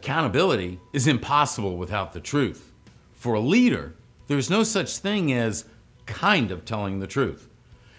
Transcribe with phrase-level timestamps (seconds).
[0.00, 2.72] Accountability is impossible without the truth.
[3.12, 3.96] For a leader,
[4.28, 5.66] there's no such thing as
[6.06, 7.50] kind of telling the truth.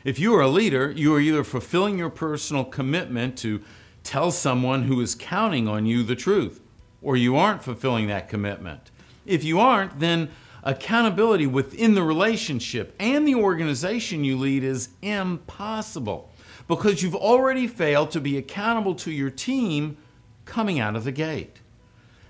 [0.04, 3.62] If you are a leader, you are either fulfilling your personal commitment to
[4.02, 6.60] tell someone who is counting on you the truth,
[7.04, 8.90] or you aren't fulfilling that commitment.
[9.28, 10.32] If you aren't, then
[10.64, 16.32] accountability within the relationship and the organization you lead is impossible
[16.68, 19.98] because you've already failed to be accountable to your team
[20.46, 21.60] coming out of the gate.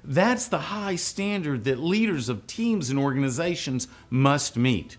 [0.04, 4.98] That's the high standard that leaders of teams and organizations must meet.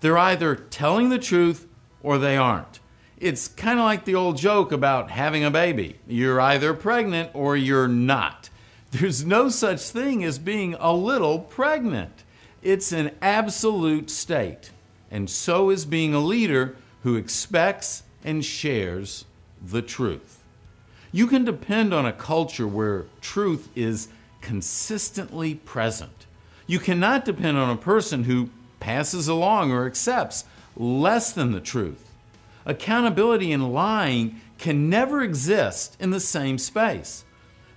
[0.00, 1.66] They're either telling the truth
[2.02, 2.80] or they aren't.
[3.18, 5.98] It's kind of like the old joke about having a baby.
[6.06, 8.48] You're either pregnant or you're not.
[8.92, 12.24] There's no such thing as being a little pregnant.
[12.62, 14.70] It's an absolute state.
[15.10, 19.24] And so is being a leader who expects and shares
[19.62, 20.42] the truth.
[21.10, 24.08] You can depend on a culture where truth is
[24.48, 26.24] consistently present.
[26.66, 28.48] You cannot depend on a person who
[28.80, 32.10] passes along or accepts less than the truth.
[32.64, 37.26] Accountability and lying can never exist in the same space.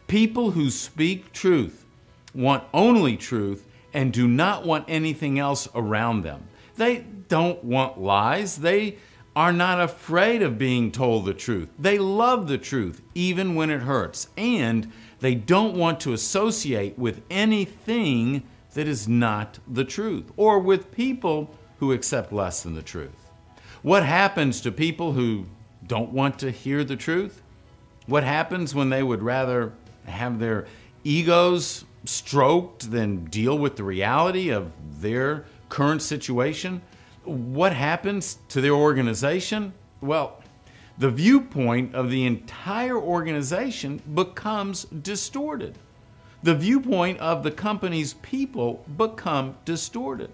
[0.08, 1.86] People who speak truth
[2.33, 6.47] want only truth and do not want anything else around them.
[6.77, 8.55] They don't want lies.
[8.55, 8.95] They
[9.36, 11.67] are not afraid of being told the truth.
[11.77, 14.30] They love the truth, even when it hurts.
[14.38, 14.89] And
[15.22, 21.55] they don't want to associate with anything that is not the truth or with people
[21.80, 23.30] who accept less than the truth.
[23.81, 25.45] What happens to people who
[25.86, 27.42] don't want to hear the truth?
[28.08, 29.73] What happens when they would rather
[30.05, 30.66] have their
[31.03, 36.81] egos stroked than deal with the reality of their current situation?
[37.23, 39.73] What happens to their organization?
[40.02, 40.41] Well,
[41.02, 45.75] the viewpoint of the entire organization becomes distorted.
[46.43, 50.30] The viewpoint of the company's people become distorted.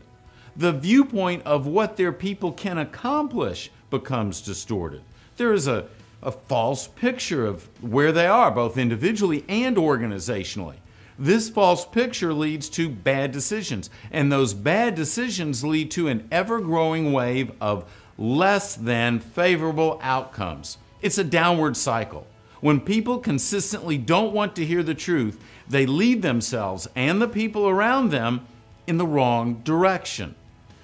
[0.58, 5.04] The viewpoint of what their people can accomplish becomes distorted.
[5.38, 5.86] There is a,
[6.22, 10.76] a false picture of where they are, both individually and organizationally.
[11.18, 16.60] This false picture leads to bad decisions, and those bad decisions lead to an ever
[16.60, 20.78] growing wave of less than favorable outcomes.
[21.02, 22.28] It's a downward cycle.
[22.60, 25.40] When people consistently don't want to hear the truth,
[25.70, 28.48] they lead themselves and the people around them
[28.88, 30.34] in the wrong direction.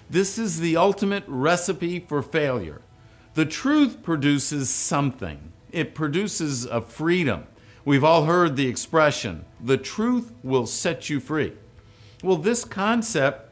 [0.09, 2.81] This is the ultimate recipe for failure.
[3.33, 7.47] The truth produces something, it produces a freedom.
[7.83, 11.53] We've all heard the expression, the truth will set you free.
[12.21, 13.42] Well, this concept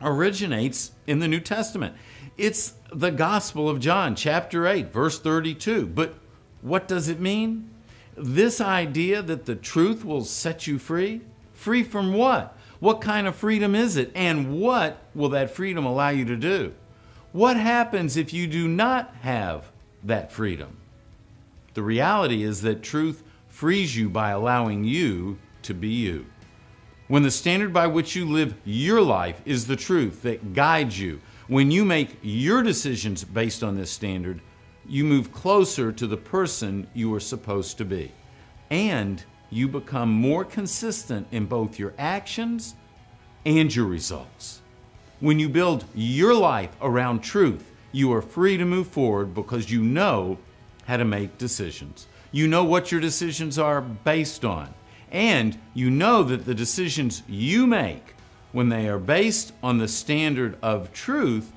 [0.00, 1.94] originates in the New Testament.
[2.36, 5.86] It's the Gospel of John, chapter 8, verse 32.
[5.86, 6.14] But
[6.62, 7.70] what does it mean?
[8.16, 11.20] This idea that the truth will set you free?
[11.52, 12.56] Free from what?
[12.78, 14.10] What kind of freedom is it?
[14.14, 16.72] And what will that freedom allow you to do?
[17.32, 19.70] What happens if you do not have
[20.02, 20.78] that freedom?
[21.74, 26.26] The reality is that truth frees you by allowing you to be you.
[27.10, 31.20] When the standard by which you live your life is the truth that guides you,
[31.48, 34.40] when you make your decisions based on this standard,
[34.88, 38.12] you move closer to the person you are supposed to be.
[38.70, 42.76] And you become more consistent in both your actions
[43.44, 44.62] and your results.
[45.18, 49.82] When you build your life around truth, you are free to move forward because you
[49.82, 50.38] know
[50.86, 52.06] how to make decisions.
[52.30, 54.72] You know what your decisions are based on.
[55.10, 58.14] And you know that the decisions you make,
[58.52, 61.52] when they are based on the standard of truth,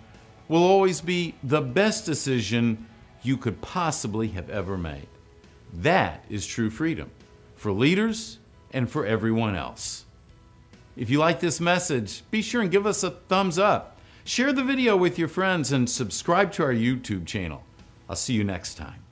[0.48, 2.88] will always be the best decision
[3.22, 5.08] you could possibly have ever made.
[5.74, 7.10] That is true freedom
[7.56, 8.40] for leaders
[8.72, 10.06] and for everyone else.
[10.96, 14.00] If you like this message, be sure and give us a thumbs up.
[14.26, 17.64] Share the video with your friends and subscribe to our YouTube channel.
[18.08, 19.03] I'll see you next time.